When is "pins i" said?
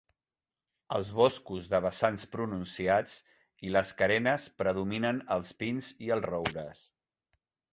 5.61-6.11